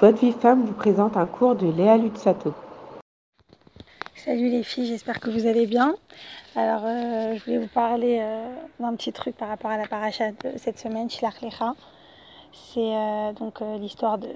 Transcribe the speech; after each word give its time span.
Votre 0.00 0.18
vie 0.18 0.32
femme 0.32 0.64
vous 0.64 0.72
présente 0.72 1.16
un 1.16 1.26
cours 1.26 1.54
de 1.54 1.66
Léa 1.70 1.96
Lutsato. 1.96 2.52
Salut 4.16 4.48
les 4.48 4.62
filles, 4.62 4.86
j'espère 4.86 5.20
que 5.20 5.30
vous 5.30 5.46
allez 5.46 5.66
bien. 5.66 5.94
Alors, 6.56 6.82
euh, 6.84 7.34
je 7.36 7.44
voulais 7.44 7.58
vous 7.58 7.68
parler 7.68 8.18
euh, 8.20 8.46
d'un 8.80 8.94
petit 8.96 9.12
truc 9.12 9.36
par 9.36 9.48
rapport 9.48 9.70
à 9.70 9.76
la 9.76 9.86
paracha 9.86 10.30
de 10.30 10.56
cette 10.56 10.78
semaine, 10.78 11.08
Shilach 11.08 11.40
Lecha. 11.40 11.74
C'est 12.52 12.80
euh, 12.80 13.32
donc 13.32 13.60
l'histoire 13.80 14.18
de, 14.18 14.28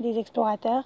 des 0.00 0.18
explorateurs. 0.18 0.84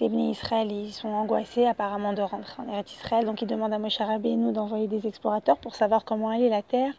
Les 0.00 0.08
bénis 0.08 0.32
Israël, 0.32 0.70
ils 0.70 0.92
sont 0.92 1.08
angoissés 1.08 1.66
apparemment 1.66 2.12
de 2.12 2.22
rentrer 2.22 2.62
en 2.62 2.72
Eretz 2.72 2.92
Israël. 2.92 3.24
Donc, 3.24 3.40
ils 3.40 3.48
demandent 3.48 3.72
à 3.72 3.78
Moshe 3.78 3.98
Rabbeinu 3.98 4.52
d'envoyer 4.52 4.88
des 4.88 5.06
explorateurs 5.06 5.56
pour 5.56 5.74
savoir 5.74 6.04
comment 6.04 6.28
aller 6.28 6.48
la 6.48 6.62
terre 6.62 6.92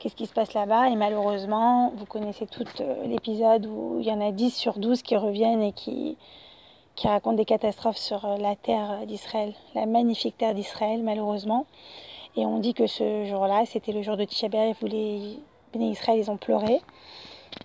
qu'est-ce 0.00 0.16
qui 0.16 0.26
se 0.26 0.32
passe 0.32 0.54
là-bas. 0.54 0.88
Et 0.88 0.96
malheureusement, 0.96 1.92
vous 1.94 2.06
connaissez 2.06 2.46
tout 2.46 2.64
euh, 2.80 3.06
l'épisode 3.06 3.66
où 3.66 3.98
il 4.00 4.06
y 4.06 4.10
en 4.10 4.20
a 4.20 4.32
10 4.32 4.50
sur 4.50 4.78
12 4.78 5.02
qui 5.02 5.14
reviennent 5.16 5.62
et 5.62 5.72
qui, 5.72 6.16
qui 6.96 7.06
racontent 7.06 7.36
des 7.36 7.44
catastrophes 7.44 7.98
sur 7.98 8.24
euh, 8.24 8.36
la 8.38 8.56
terre 8.56 9.06
d'Israël, 9.06 9.54
la 9.74 9.86
magnifique 9.86 10.36
terre 10.36 10.54
d'Israël, 10.54 11.02
malheureusement. 11.02 11.66
Et 12.36 12.46
on 12.46 12.58
dit 12.58 12.74
que 12.74 12.86
ce 12.86 13.26
jour-là, 13.26 13.64
c'était 13.66 13.92
le 13.92 14.02
jour 14.02 14.16
de 14.16 14.24
Tisha 14.24 14.48
où 14.48 14.86
les 14.86 15.38
bénis 15.72 15.90
Israël, 15.92 16.18
ils 16.18 16.30
ont 16.30 16.38
pleuré. 16.38 16.80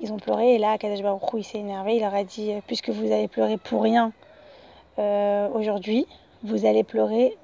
Ils 0.02 0.12
ont 0.12 0.18
pleuré 0.18 0.56
et 0.56 0.58
là, 0.58 0.78
Kadash 0.78 1.02
Baruch 1.02 1.22
il 1.38 1.44
s'est 1.44 1.60
énervé. 1.60 1.96
Il 1.96 2.02
leur 2.02 2.14
a 2.14 2.24
dit, 2.24 2.52
euh, 2.52 2.60
puisque 2.68 2.90
vous 2.90 3.12
avez 3.12 3.28
pleuré 3.28 3.58
pour 3.58 3.82
rien 3.82 4.12
aujourd'hui, 5.54 6.08
vous 6.44 6.66
allez 6.66 6.84
pleurer 6.84 7.38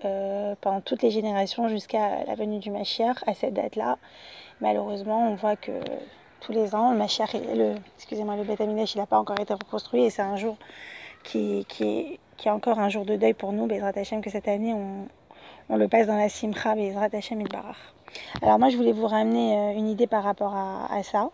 pendant 0.61 0.81
toutes 0.81 1.01
les 1.01 1.11
générations 1.11 1.67
jusqu'à 1.67 2.23
la 2.25 2.35
venue 2.35 2.59
du 2.59 2.71
Mashiach, 2.71 3.17
à 3.27 3.33
cette 3.33 3.53
date-là. 3.53 3.97
Malheureusement, 4.59 5.29
on 5.29 5.35
voit 5.35 5.55
que 5.55 5.71
tous 6.41 6.51
les 6.51 6.75
ans, 6.75 6.91
le 6.91 6.97
Mashiach, 6.97 7.33
le, 7.33 7.75
excusez-moi, 7.97 8.35
le 8.35 8.43
Beth 8.43 8.59
il 8.59 8.97
n'a 8.97 9.05
pas 9.05 9.19
encore 9.19 9.39
été 9.39 9.53
reconstruit 9.53 10.03
et 10.03 10.09
c'est 10.09 10.21
un 10.21 10.35
jour 10.35 10.57
qui, 11.23 11.65
qui, 11.67 11.83
est, 11.83 12.19
qui 12.37 12.47
est 12.47 12.51
encore 12.51 12.79
un 12.79 12.89
jour 12.89 13.05
de 13.05 13.15
deuil 13.15 13.33
pour 13.33 13.53
nous, 13.53 13.67
Bezrat 13.67 13.93
Hashem, 13.95 14.21
que 14.21 14.29
cette 14.29 14.48
année, 14.48 14.73
on, 14.73 15.07
on 15.70 15.77
le 15.77 15.87
passe 15.87 16.07
dans 16.07 16.17
la 16.17 16.29
Simcha, 16.29 16.76
Bezrat 16.76 17.09
Hashem 17.13 17.43
Barach. 17.43 17.77
Alors 18.41 18.59
moi, 18.59 18.70
je 18.70 18.77
voulais 18.77 18.91
vous 18.91 19.07
ramener 19.07 19.55
euh, 19.55 19.77
une 19.77 19.87
idée 19.87 20.07
par 20.07 20.23
rapport 20.23 20.53
à, 20.55 20.93
à, 20.93 21.03
ça, 21.03 21.29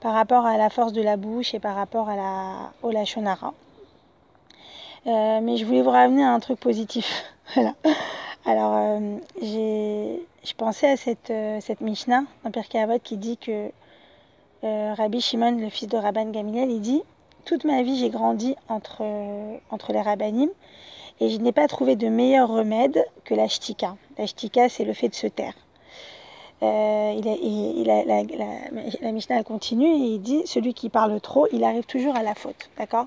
par 0.00 0.14
rapport 0.14 0.44
à 0.44 0.56
la 0.56 0.70
force 0.70 0.92
de 0.92 1.02
la 1.02 1.16
bouche 1.16 1.54
et 1.54 1.60
par 1.60 1.76
rapport 1.76 2.08
à 2.08 2.16
la, 2.16 2.72
au 2.82 2.90
Lachonara. 2.90 3.54
Euh, 5.06 5.40
mais 5.40 5.56
je 5.56 5.64
voulais 5.64 5.82
vous 5.82 5.90
ramener 5.90 6.24
à 6.24 6.32
un 6.32 6.40
truc 6.40 6.58
positif. 6.58 7.24
voilà. 7.54 7.74
Alors, 8.44 8.72
euh, 8.74 9.18
j'ai, 9.40 10.26
je 10.44 10.54
pensais 10.54 10.90
à 10.90 10.96
cette, 10.96 11.30
euh, 11.30 11.60
cette 11.60 11.80
Mishnah 11.80 12.24
dans 12.42 12.50
Pirkei 12.50 12.80
Avot 12.80 12.98
qui 13.02 13.16
dit 13.16 13.36
que 13.36 13.70
Rabbi 14.62 15.20
Shimon, 15.20 15.58
le 15.60 15.68
fils 15.68 15.86
de 15.86 15.96
Rabban 15.96 16.30
Gamliel, 16.32 16.72
il 16.72 16.80
dit 16.80 17.02
Toute 17.44 17.64
ma 17.64 17.82
vie, 17.82 17.96
j'ai 17.98 18.10
grandi 18.10 18.56
entre, 18.68 19.04
entre 19.70 19.92
les 19.92 20.00
rabbanim 20.00 20.48
et 21.20 21.30
je 21.30 21.36
n'ai 21.36 21.52
pas 21.52 21.68
trouvé 21.68 21.94
de 21.94 22.08
meilleur 22.08 22.48
remède 22.48 23.04
que 23.24 23.34
la 23.34 23.46
shtika. 23.46 23.96
La 24.18 24.26
shtika, 24.26 24.68
c'est 24.68 24.84
le 24.84 24.92
fait 24.92 25.08
de 25.08 25.14
se 25.14 25.28
taire. 25.28 25.54
il 26.62 27.84
la, 27.86 29.12
Mishnah 29.12 29.44
continue 29.44 29.86
et 29.86 30.14
il 30.14 30.20
dit 30.20 30.42
Celui 30.46 30.74
qui 30.74 30.88
parle 30.88 31.20
trop, 31.20 31.46
il 31.52 31.62
arrive 31.62 31.84
toujours 31.84 32.16
à 32.16 32.24
la 32.24 32.34
faute. 32.34 32.68
D'accord? 32.76 33.06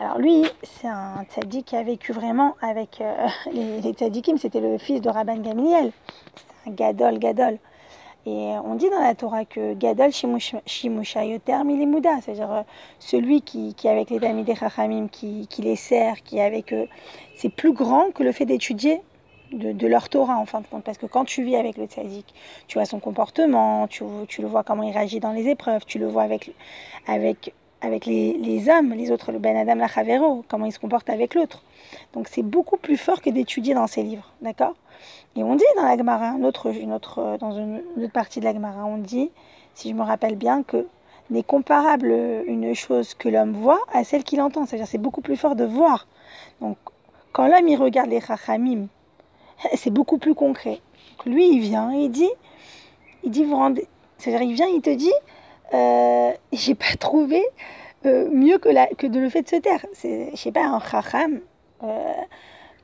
Alors 0.00 0.18
lui, 0.18 0.44
c'est 0.64 0.88
un 0.88 1.24
tzaddik 1.24 1.66
qui 1.66 1.76
a 1.76 1.82
vécu 1.84 2.12
vraiment 2.12 2.56
avec 2.60 3.00
euh, 3.00 3.28
les, 3.52 3.80
les 3.80 3.92
tzaddikim, 3.92 4.38
c'était 4.38 4.60
le 4.60 4.76
fils 4.76 5.00
de 5.00 5.08
Rabban 5.08 5.36
Gamliel, 5.36 5.92
un 6.66 6.70
gadol, 6.70 7.18
gadol. 7.18 7.58
Et 8.26 8.54
on 8.64 8.74
dit 8.74 8.88
dans 8.88 9.00
la 9.00 9.14
Torah 9.14 9.44
que 9.44 9.74
gadol 9.74 10.10
shimusha 10.10 11.24
yoter 11.24 11.62
milimuda, 11.64 12.22
c'est-à-dire 12.22 12.50
euh, 12.50 12.62
celui 12.98 13.42
qui, 13.42 13.74
qui 13.74 13.86
avec 13.86 14.10
les 14.10 14.18
des 14.18 14.54
chachamim, 14.54 15.08
qui, 15.08 15.46
qui 15.46 15.62
les 15.62 15.76
sert, 15.76 16.22
qui 16.22 16.40
avec 16.40 16.72
eux, 16.72 16.88
c'est 17.36 17.50
plus 17.50 17.72
grand 17.72 18.10
que 18.12 18.22
le 18.22 18.32
fait 18.32 18.46
d'étudier 18.46 19.02
de, 19.52 19.86
leur 19.86 20.08
Torah 20.08 20.38
en 20.38 20.46
fin 20.46 20.60
de 20.60 20.66
compte. 20.66 20.82
Parce 20.82 20.98
que 20.98 21.06
quand 21.06 21.26
tu 21.26 21.44
vis 21.44 21.54
avec 21.54 21.76
le 21.76 21.84
tzaddik, 21.84 22.34
tu 22.66 22.78
vois 22.78 22.86
son 22.86 22.98
comportement, 22.98 23.86
tu, 23.86 24.02
le 24.04 24.48
vois 24.48 24.64
comment 24.64 24.82
il 24.82 24.92
réagit 24.92 25.20
dans 25.20 25.32
les 25.32 25.46
épreuves, 25.48 25.84
tu 25.86 25.98
le 25.98 26.08
vois 26.08 26.26
avec 27.06 27.54
avec 27.84 28.06
les, 28.06 28.32
les, 28.38 28.68
hommes, 28.68 28.92
les 28.94 29.10
autres, 29.10 29.30
le 29.30 29.38
Ben 29.38 29.56
Adam 29.56 29.74
Lachavero, 29.74 30.44
comment 30.48 30.64
il 30.64 30.72
se 30.72 30.78
comporte 30.78 31.10
avec 31.10 31.34
l'autre. 31.34 31.62
Donc 32.14 32.28
c'est 32.28 32.42
beaucoup 32.42 32.76
plus 32.76 32.96
fort 32.96 33.20
que 33.20 33.30
d'étudier 33.30 33.74
dans 33.74 33.86
ces 33.86 34.02
livres, 34.02 34.32
d'accord? 34.40 34.74
Et 35.36 35.42
on 35.42 35.54
dit 35.54 35.64
dans 35.76 35.82
la 35.82 35.96
Gemara, 35.96 36.30
une 36.36 36.46
autre, 36.46 36.74
une 36.74 36.92
autre, 36.92 37.36
dans 37.38 37.52
une, 37.52 37.82
autre 37.96 38.12
partie 38.12 38.40
de 38.40 38.44
la 38.44 38.54
Gemara, 38.54 38.84
on 38.84 38.98
dit, 38.98 39.30
si 39.74 39.90
je 39.90 39.94
me 39.94 40.02
rappelle 40.02 40.36
bien, 40.36 40.62
que 40.62 40.86
n'est 41.30 41.42
comparable 41.42 42.14
une 42.46 42.74
chose 42.74 43.14
que 43.14 43.28
l'homme 43.28 43.52
voit 43.52 43.80
à 43.92 44.04
celle 44.04 44.24
qu'il 44.24 44.40
entend. 44.40 44.66
C'est-à-dire 44.66 44.86
c'est 44.86 44.98
beaucoup 44.98 45.22
plus 45.22 45.36
fort 45.36 45.56
de 45.56 45.64
voir. 45.64 46.06
Donc 46.60 46.76
quand 47.32 47.48
l'homme 47.48 47.68
il 47.68 47.76
regarde 47.76 48.10
les 48.10 48.20
Chachamim, 48.20 48.86
c'est 49.74 49.90
beaucoup 49.90 50.18
plus 50.18 50.34
concret. 50.34 50.80
Lui 51.26 51.48
il 51.48 51.60
vient, 51.60 51.92
il 51.92 52.10
dit, 52.10 52.30
il 53.24 53.30
dit 53.30 53.44
vous 53.44 53.56
rendez, 53.56 53.88
c'est-à-dire 54.18 54.46
il 54.48 54.54
vient, 54.54 54.68
il 54.68 54.82
te 54.82 54.90
dit 54.90 55.12
euh, 55.74 56.32
j'ai 56.52 56.74
pas 56.74 56.96
trouvé 56.98 57.42
euh, 58.06 58.28
mieux 58.30 58.58
que, 58.58 59.06
de 59.06 59.18
le 59.18 59.28
fait 59.28 59.42
de 59.42 59.48
se 59.48 59.56
taire. 59.56 59.84
Je 60.02 60.36
sais 60.36 60.52
pas, 60.52 60.66
un 60.66 60.80
chacham, 60.80 61.40
euh, 61.82 62.12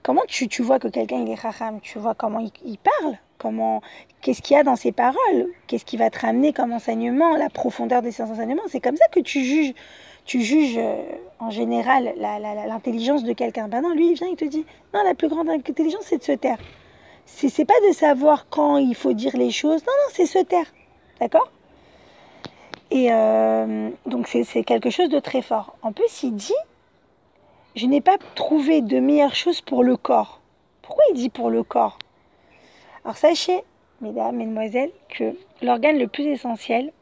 comment 0.02 0.22
tu, 0.26 0.62
vois 0.62 0.78
que 0.78 0.88
quelqu'un 0.88 1.24
est 1.26 1.36
chacham 1.36 1.80
Tu 1.82 1.98
vois 1.98 2.14
comment 2.14 2.40
il, 2.40 2.50
il 2.64 2.78
parle? 2.78 3.16
Comment 3.38 3.80
Qu'est-ce 4.20 4.42
qu'il 4.42 4.56
y 4.56 4.60
a 4.60 4.62
dans 4.62 4.76
ses 4.76 4.92
paroles? 4.92 5.46
Qu'est-ce 5.66 5.84
qui 5.84 5.96
va 5.96 6.10
te 6.10 6.18
ramener 6.18 6.52
comme 6.52 6.72
enseignement 6.72 7.36
La 7.36 7.48
profondeur 7.48 8.02
de 8.02 8.10
ses 8.10 8.22
enseignements? 8.22 8.62
C'est 8.68 8.80
comme 8.80 8.96
ça 8.96 9.06
que 9.10 9.20
tu 9.20 9.42
juges, 9.42 9.72
tu 10.24 10.42
juges 10.42 10.76
euh, 10.76 11.02
en 11.38 11.50
général 11.50 12.12
l'intelligence 12.18 13.24
de 13.24 13.32
quelqu'un. 13.32 13.68
Ben 13.68 13.80
non, 13.82 13.94
lui 13.94 14.10
il 14.10 14.14
vient, 14.14 14.28
il 14.28 14.36
te 14.36 14.44
dit 14.44 14.66
non, 14.92 15.02
la 15.04 15.14
plus 15.14 15.28
grande 15.28 15.48
intelligence 15.48 16.02
c'est 16.04 16.18
de 16.18 16.24
se 16.24 16.32
taire. 16.32 16.58
C'est 17.26 17.64
pas 17.64 17.80
de 17.88 17.94
savoir 17.94 18.46
quand 18.50 18.78
il 18.78 18.94
faut 18.94 19.12
dire 19.12 19.36
les 19.36 19.50
choses. 19.50 19.80
Non, 19.86 19.92
non, 19.92 20.12
c'est 20.12 20.26
se 20.26 20.40
taire. 20.40 20.66
D'accord? 21.20 21.50
Et 22.90 23.12
euh, 23.12 23.90
donc 24.06 24.28
c'est 24.28 24.64
quelque 24.64 24.90
chose 24.90 25.08
de 25.08 25.20
très 25.20 25.42
fort. 25.42 25.76
En 25.82 25.92
plus, 25.92 26.22
il 26.22 26.34
dit, 26.34 26.52
je 27.76 27.86
n'ai 27.86 28.00
pas 28.00 28.16
trouvé 28.34 28.82
de 28.82 28.98
meilleure 28.98 29.34
chose 29.34 29.60
pour 29.60 29.84
le 29.84 29.96
corps. 29.96 30.40
Pourquoi 30.82 31.04
il 31.10 31.16
dit 31.16 31.28
pour 31.28 31.50
le 31.50 31.62
corps? 31.62 31.98
Alors 33.04 33.16
sachez, 33.16 33.62
mesdames, 34.00 34.36
mesdemoiselles, 34.36 34.90
que 35.08 35.36
l'organe 35.62 35.98
le 35.98 36.08
plus 36.08 36.24
essentiel 36.24 36.92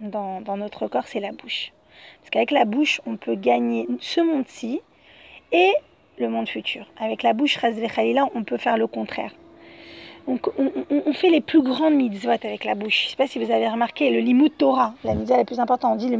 dans, 0.00 0.40
dans 0.40 0.56
notre 0.56 0.86
corps, 0.88 1.06
c'est 1.06 1.20
la 1.20 1.32
bouche. 1.32 1.72
Parce 2.20 2.30
qu'avec 2.30 2.50
la 2.50 2.64
bouche, 2.64 3.00
on 3.06 3.16
peut 3.16 3.34
gagner 3.34 3.88
ce 4.00 4.20
monde-ci 4.20 4.80
et 5.50 5.72
le 6.18 6.28
monde 6.28 6.48
futur. 6.48 6.86
Avec 6.98 7.22
la 7.22 7.32
bouche, 7.32 7.58
on 8.34 8.44
peut 8.44 8.56
faire 8.58 8.78
le 8.78 8.86
contraire. 8.86 9.32
On, 10.26 10.38
on, 11.06 11.12
fait 11.12 11.30
les 11.30 11.40
plus 11.40 11.62
grandes 11.62 11.94
mitzvot 11.94 12.30
avec 12.30 12.64
la 12.64 12.74
bouche. 12.74 13.00
Je 13.00 13.06
ne 13.06 13.10
sais 13.10 13.16
pas 13.16 13.26
si 13.26 13.42
vous 13.42 13.50
avez 13.50 13.68
remarqué 13.68 14.10
le 14.10 14.20
limut 14.20 14.50
Torah, 14.50 14.94
la 15.04 15.14
mitzvah 15.14 15.36
la 15.36 15.44
plus 15.44 15.58
importante. 15.58 15.92
On 15.94 15.96
dit 15.96 16.08
le 16.08 16.16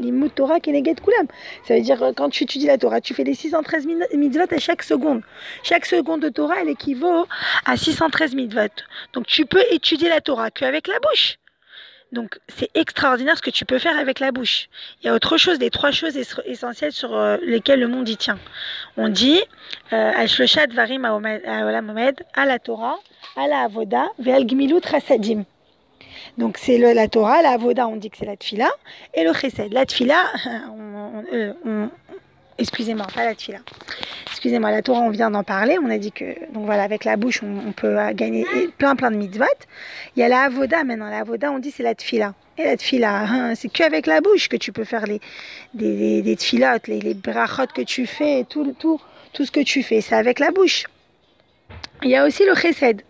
limut 0.00 0.30
Torah 0.34 0.60
keneget 0.60 0.94
kulam. 0.94 1.26
Ça 1.66 1.74
veut 1.74 1.80
dire 1.80 2.02
euh, 2.02 2.12
quand 2.14 2.30
tu 2.30 2.44
étudies 2.44 2.66
la 2.66 2.78
Torah, 2.78 3.00
tu 3.00 3.14
fais 3.14 3.24
les 3.24 3.34
613 3.34 3.86
mitzvot 4.14 4.44
à 4.50 4.58
chaque 4.58 4.82
seconde. 4.82 5.22
Chaque 5.62 5.86
seconde 5.86 6.20
de 6.20 6.28
Torah, 6.28 6.56
elle 6.62 6.70
équivaut 6.70 7.26
à 7.64 7.76
613 7.76 8.34
mitzvot. 8.34 8.60
Donc, 9.12 9.26
tu 9.26 9.46
peux 9.46 9.64
étudier 9.70 10.08
la 10.08 10.20
Torah 10.20 10.50
qu'avec 10.50 10.88
la 10.88 10.98
bouche. 11.00 11.38
Donc 12.12 12.38
c'est 12.48 12.70
extraordinaire 12.74 13.36
ce 13.36 13.42
que 13.42 13.50
tu 13.50 13.64
peux 13.64 13.78
faire 13.78 13.98
avec 13.98 14.20
la 14.20 14.32
bouche. 14.32 14.68
Il 15.02 15.06
y 15.06 15.08
a 15.08 15.14
autre 15.14 15.38
chose, 15.38 15.58
des 15.58 15.70
trois 15.70 15.90
choses 15.90 16.16
essentielles 16.44 16.92
sur 16.92 17.16
euh, 17.16 17.38
lesquelles 17.42 17.80
le 17.80 17.88
monde 17.88 18.08
y 18.08 18.16
tient. 18.16 18.38
On 18.96 19.08
dit 19.08 19.40
Al-Shloshat 19.90 20.68
Varim 20.68 21.02
Mohamed, 21.02 22.24
à 22.34 22.44
la 22.44 22.58
Torah, 22.58 22.98
à 23.36 23.48
la 23.48 23.60
Avoda, 23.62 24.08
Ve'al 24.18 24.46
Gmilut 24.46 24.80
Rasadim. 24.84 25.44
Donc 26.38 26.58
c'est 26.58 26.78
la 26.78 27.08
Torah, 27.08 27.42
la 27.42 27.50
Avoda 27.50 27.86
on 27.88 27.96
dit 27.96 28.10
que 28.10 28.16
c'est 28.16 28.26
la 28.26 28.36
Tfila, 28.36 28.70
et 29.14 29.24
le 29.24 29.32
Chesed. 29.32 29.72
La 29.72 29.84
Tfila, 29.84 30.24
euh, 31.32 31.86
excusez-moi, 32.58 33.06
pas 33.14 33.24
la 33.24 33.34
Tfila. 33.34 33.58
Excusez-moi, 34.42 34.72
la 34.72 34.82
Torah, 34.82 35.02
on 35.02 35.10
vient 35.10 35.30
d'en 35.30 35.44
parler. 35.44 35.78
On 35.80 35.88
a 35.88 35.98
dit 35.98 36.10
que, 36.10 36.24
donc 36.52 36.66
voilà, 36.66 36.82
avec 36.82 37.04
la 37.04 37.16
bouche, 37.16 37.44
on, 37.44 37.70
peut 37.70 37.96
gagner 38.12 38.44
plein, 38.76 38.96
plein 38.96 39.12
de 39.12 39.16
mitzvot. 39.16 39.44
Il 40.16 40.20
y 40.20 40.24
a 40.24 40.28
la 40.28 40.40
avoda 40.40 40.82
maintenant. 40.82 41.08
La 41.08 41.18
avoda, 41.18 41.52
on 41.52 41.60
dit 41.60 41.70
c'est 41.70 41.84
la 41.84 41.94
tfila. 41.94 42.34
Et 42.58 42.64
la 42.64 42.76
tfila, 42.76 43.20
hein, 43.20 43.54
c'est 43.54 43.68
qu'avec 43.68 44.08
la 44.08 44.20
bouche 44.20 44.48
que 44.48 44.56
tu 44.56 44.72
peux 44.72 44.82
faire 44.82 45.06
les, 45.06 45.20
des, 45.74 46.22
des, 46.22 46.34
tfilotes, 46.34 46.88
les, 46.88 46.98
les 46.98 47.14
brachot 47.14 47.68
que 47.72 47.82
tu 47.82 48.04
fais, 48.04 48.44
tout, 48.50 48.74
tout, 48.80 49.00
tout 49.32 49.44
ce 49.44 49.52
que 49.52 49.62
tu 49.62 49.84
fais. 49.84 50.00
C'est 50.00 50.16
avec 50.16 50.40
la 50.40 50.50
bouche. 50.50 50.86
Il 52.02 52.10
y 52.10 52.16
a 52.16 52.26
aussi 52.26 52.44
le 52.44 52.56
chesed. 52.56 53.00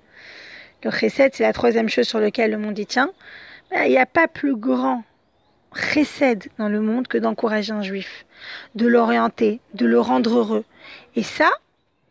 Le 0.84 0.90
chesed, 0.90 1.30
c'est 1.32 1.44
la 1.44 1.54
troisième 1.54 1.88
chose 1.88 2.06
sur 2.06 2.20
laquelle 2.20 2.50
le 2.50 2.58
monde 2.58 2.78
y 2.78 2.84
tient. 2.84 3.10
Il 3.74 3.88
n'y 3.88 3.96
a 3.96 4.04
pas 4.04 4.28
plus 4.28 4.54
grand 4.54 5.02
chesed 5.74 6.48
dans 6.58 6.68
le 6.68 6.80
monde 6.80 7.08
que 7.08 7.18
d'encourager 7.18 7.72
un 7.72 7.82
juif, 7.82 8.24
de 8.74 8.86
l'orienter, 8.86 9.60
de 9.74 9.86
le 9.86 10.00
rendre 10.00 10.38
heureux. 10.38 10.64
Et 11.16 11.22
ça, 11.22 11.50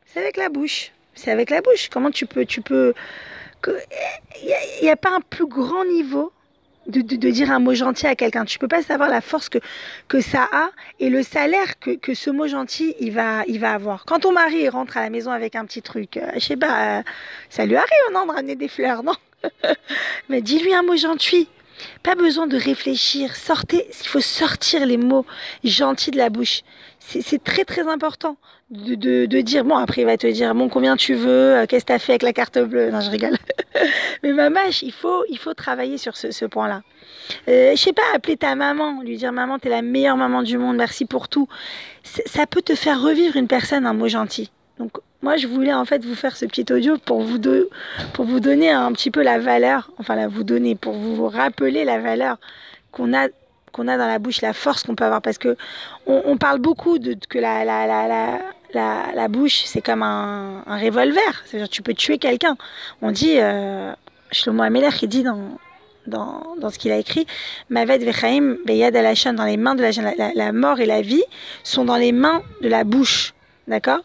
c'est 0.05 0.19
avec 0.19 0.37
la 0.37 0.49
bouche. 0.49 0.91
C'est 1.15 1.31
avec 1.31 1.49
la 1.49 1.61
bouche. 1.61 1.89
Comment 1.89 2.11
tu 2.11 2.25
peux, 2.25 2.45
tu 2.45 2.61
peux, 2.61 2.93
il 3.67 4.83
n'y 4.83 4.89
a, 4.89 4.95
pas 4.95 5.11
un 5.11 5.21
plus 5.21 5.45
grand 5.45 5.85
niveau 5.85 6.31
de, 6.87 7.01
dire 7.01 7.51
un 7.51 7.59
mot 7.59 7.73
gentil 7.73 8.07
à 8.07 8.15
quelqu'un. 8.15 8.45
Tu 8.45 8.57
peux 8.57 8.67
pas 8.67 8.81
savoir 8.81 9.09
la 9.09 9.21
force 9.21 9.49
que, 9.49 9.59
que 10.07 10.19
ça 10.19 10.47
a 10.51 10.69
et 10.99 11.09
le 11.09 11.23
salaire 11.23 11.79
que, 11.79 11.91
que 11.91 12.13
ce 12.13 12.29
mot 12.29 12.47
gentil 12.47 12.95
il 12.99 13.11
va, 13.11 13.43
il 13.47 13.59
va 13.59 13.73
avoir. 13.73 14.05
Quand 14.05 14.19
ton 14.19 14.31
mari 14.31 14.67
rentre 14.69 14.97
à 14.97 15.01
la 15.01 15.09
maison 15.09 15.31
avec 15.31 15.55
un 15.55 15.65
petit 15.65 15.81
truc, 15.81 16.17
euh, 16.17 16.31
je 16.35 16.39
sais 16.39 16.57
pas, 16.57 16.99
euh, 16.99 17.03
ça 17.49 17.65
lui 17.65 17.75
arrive 17.75 17.89
non, 18.13 18.25
de 18.25 18.31
ramener 18.31 18.55
des 18.55 18.67
fleurs, 18.67 19.03
non? 19.03 19.15
Mais 20.29 20.41
dis-lui 20.41 20.73
un 20.73 20.83
mot 20.83 20.95
gentil. 20.95 21.47
Pas 22.03 22.15
besoin 22.15 22.47
de 22.47 22.57
réfléchir. 22.57 23.35
Sortez, 23.35 23.87
il 24.01 24.07
faut 24.07 24.21
sortir 24.21 24.85
les 24.85 24.97
mots 24.97 25.25
gentils 25.63 26.11
de 26.11 26.17
la 26.17 26.29
bouche. 26.29 26.61
C'est 26.99 27.43
très 27.43 27.65
très 27.65 27.87
important 27.87 28.37
de, 28.69 28.95
de, 28.95 29.25
de, 29.25 29.41
dire, 29.41 29.65
bon 29.65 29.75
après 29.75 30.01
il 30.01 30.05
va 30.05 30.17
te 30.17 30.27
dire, 30.27 30.55
bon 30.55 30.69
combien 30.69 30.95
tu 30.95 31.13
veux, 31.13 31.57
euh, 31.57 31.65
qu'est-ce 31.65 31.83
que 31.83 31.91
tu 31.91 31.93
as 31.93 31.99
fait 31.99 32.13
avec 32.13 32.23
la 32.23 32.31
carte 32.31 32.57
bleue? 32.57 32.89
Non 32.89 33.01
je 33.01 33.09
rigole. 33.09 33.37
Mais 34.23 34.31
ma 34.31 34.49
mâche, 34.49 34.81
il 34.81 34.93
faut, 34.93 35.23
il 35.29 35.37
faut 35.37 35.53
travailler 35.53 35.97
sur 35.97 36.15
ce, 36.15 36.31
ce 36.31 36.45
point-là. 36.45 36.81
Euh, 37.47 37.71
je 37.75 37.81
sais 37.81 37.93
pas, 37.93 38.01
appeler 38.15 38.37
ta 38.37 38.55
maman, 38.55 39.01
lui 39.01 39.17
dire 39.17 39.31
maman, 39.31 39.59
t'es 39.59 39.69
la 39.69 39.81
meilleure 39.81 40.15
maman 40.15 40.41
du 40.41 40.57
monde, 40.57 40.77
merci 40.77 41.05
pour 41.05 41.27
tout. 41.27 41.47
Ça 42.03 42.45
peut 42.45 42.61
te 42.61 42.75
faire 42.75 43.01
revivre 43.01 43.35
une 43.35 43.47
personne 43.47 43.85
un 43.85 43.93
mot 43.93 44.07
gentil. 44.07 44.51
Donc 44.79 44.91
moi 45.21 45.37
je 45.37 45.47
voulais 45.47 45.73
en 45.73 45.85
fait 45.85 46.03
vous 46.03 46.15
faire 46.15 46.35
ce 46.35 46.45
petit 46.45 46.65
audio 46.71 46.97
pour 46.97 47.21
vous, 47.21 47.39
pour 48.13 48.25
vous 48.25 48.39
donner 48.39 48.69
un 48.71 48.91
petit 48.93 49.11
peu 49.11 49.21
la 49.21 49.39
valeur, 49.39 49.91
enfin 49.97 50.15
la 50.15 50.27
vous 50.27 50.43
donner, 50.43 50.75
pour 50.75 50.93
vous 50.93 51.27
rappeler 51.27 51.85
la 51.85 51.99
valeur 51.99 52.37
qu'on 52.91 53.13
a 53.13 53.27
qu'on 53.71 53.87
a 53.87 53.97
dans 53.97 54.07
la 54.07 54.19
bouche, 54.19 54.41
la 54.41 54.51
force 54.51 54.83
qu'on 54.83 54.95
peut 54.95 55.05
avoir, 55.05 55.21
parce 55.21 55.37
que 55.37 55.55
on, 56.05 56.35
parle 56.35 56.59
beaucoup 56.59 56.99
de 56.99 57.15
que 57.29 57.39
la, 57.39 57.63
la, 57.63 57.87
la, 57.87 58.05
la 58.05 58.39
la, 58.73 59.27
bouche, 59.27 59.63
c'est 59.65 59.81
comme 59.81 60.03
un, 60.03 60.63
un 60.65 60.77
revolver. 60.77 61.43
C'est-à-dire, 61.45 61.69
tu 61.69 61.81
peux 61.81 61.93
tuer 61.93 62.17
quelqu'un. 62.17 62.57
On 63.01 63.11
dit, 63.11 63.35
euh, 63.37 63.93
Shlomo 64.31 64.63
Ameler, 64.63 64.89
il 65.01 65.09
dit 65.09 65.23
dans, 65.23 65.57
dans, 66.07 66.55
dans 66.59 66.69
ce 66.69 66.79
qu'il 66.79 66.91
a 66.91 66.97
écrit, 66.97 67.25
Mavet 67.69 67.99
Vechaim 67.99 68.57
Beyad 68.65 68.95
Alachan, 68.95 69.33
dans 69.33 69.45
les 69.45 69.57
mains 69.57 69.75
de 69.75 69.81
la, 69.81 69.91
la, 69.91 70.33
la, 70.33 70.51
mort 70.51 70.79
et 70.79 70.85
la 70.85 71.01
vie 71.01 71.23
sont 71.63 71.85
dans 71.85 71.97
les 71.97 72.11
mains 72.11 72.41
de 72.61 72.69
la 72.69 72.83
bouche. 72.83 73.33
D'accord? 73.67 73.99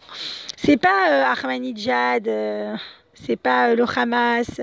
C'est 0.55 0.77
pas 0.77 1.11
euh, 1.11 1.33
Ahmadinejad, 1.33 2.27
euh, 2.27 2.75
c'est 3.13 3.35
pas 3.35 3.69
euh, 3.69 3.75
le 3.75 3.83
Hamas, 3.83 4.61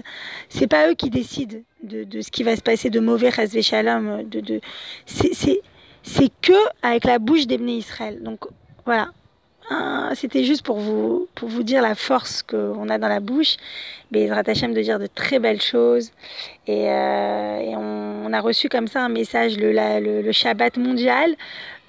c'est 0.49 0.67
pas 0.67 0.88
eux 0.88 0.94
qui 0.94 1.11
décident 1.11 1.58
de, 1.82 2.20
ce 2.20 2.31
qui 2.31 2.43
va 2.43 2.56
se 2.56 2.62
passer 2.62 2.91
de 2.91 3.00
mauvais, 3.00 3.31
Shalom. 3.62 4.29
De, 4.29 4.41
de, 4.41 4.61
c'est 5.06 6.31
que 6.43 6.52
avec 6.82 7.05
la 7.05 7.19
bouche 7.19 7.46
d'Ebné 7.46 7.76
Israël. 7.76 8.23
Donc 8.23 8.41
voilà, 8.85 9.11
ah, 9.70 10.11
c'était 10.14 10.44
juste 10.44 10.62
pour 10.62 10.79
vous, 10.79 11.26
pour 11.35 11.49
vous 11.49 11.62
dire 11.62 11.81
la 11.81 11.94
force 11.94 12.43
qu'on 12.43 12.88
a 12.88 12.99
dans 12.99 13.08
la 13.08 13.20
bouche. 13.20 13.56
Bezrat 14.11 14.43
Hashem 14.47 14.75
de 14.75 14.82
dire 14.82 14.99
de 14.99 15.06
très 15.06 15.38
belles 15.38 15.62
choses. 15.62 16.11
Et, 16.67 16.90
euh, 16.90 17.76
on, 17.76 18.32
a 18.32 18.40
reçu 18.40 18.69
comme 18.69 18.88
ça 18.88 19.02
un 19.02 19.08
message 19.08 19.56
le, 19.56 20.23
le 20.23 20.32
Shabbat 20.32 20.76
mondial 20.76 21.35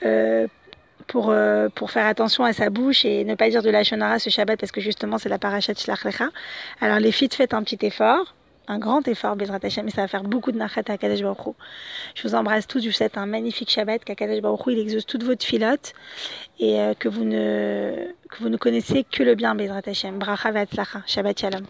euh, 0.06 0.48
pour, 1.08 1.30
euh, 1.30 1.70
pour 1.70 1.92
faire 1.92 2.06
attention 2.06 2.44
à 2.44 2.54
sa 2.54 2.70
bouche 2.70 3.06
et 3.06 3.24
ne 3.24 3.36
pas 3.36 3.50
dire 3.50 3.62
de 3.62 3.70
la 3.70 3.84
Shonara 3.84 4.20
ce 4.20 4.30
Shabbat 4.30 4.60
parce 4.60 4.72
que 4.72 4.82
justement 4.82 5.18
c'est 5.18 5.30
la 5.30 5.40
parachat 5.40 5.74
Shlach 5.74 6.04
Lecha. 6.04 6.30
Alors 6.82 7.00
les 7.00 7.12
filles, 7.12 7.30
faites 7.32 7.54
un 7.54 7.64
petit 7.64 7.86
effort 7.86 8.34
un 8.68 8.80
grand 8.80 9.08
effort, 9.08 9.36
Bezrat 9.36 9.60
Hashem, 9.62 9.88
et 9.88 9.92
ça 9.92 10.02
va 10.02 10.08
faire 10.08 10.24
beaucoup 10.24 10.52
de 10.52 10.58
nachat 10.58 10.82
à 10.88 10.98
Kadesh 10.98 11.22
Baruch 11.22 11.56
Je 12.16 12.28
vous 12.28 12.36
embrasse 12.36 12.68
tous, 12.68 12.82
je 12.82 12.88
vous 12.88 12.94
souhaite 12.94 13.18
un 13.18 13.26
magnifique 13.26 13.70
Shabbat, 13.70 14.04
qu'à 14.04 14.16
Kadesh 14.16 14.42
Baruch 14.42 14.62
il 14.68 14.80
exauce 14.80 15.06
toutes 15.06 15.24
vos 15.24 15.36
filotes, 15.40 15.94
et 16.60 16.80
euh, 16.80 16.94
que, 16.94 17.08
vous 17.08 17.26
ne, 17.26 18.08
que 18.30 18.38
vous 18.40 18.50
ne 18.50 18.58
connaissez 18.58 19.04
que 19.04 19.24
le 19.24 19.36
bien, 19.36 19.56
Bezrat 19.56 19.82
Hashem. 19.86 20.18
Bracha 20.18 20.52
Shabbat 21.06 21.40
Shalom. 21.40 21.66